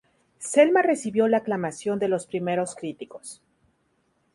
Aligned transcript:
Selma 0.39 0.81
recibió 0.81 1.27
la 1.27 1.37
aclamación 1.37 1.99
de 1.99 2.07
los 2.07 2.25
primeros 2.25 2.73
críticos. 2.73 3.43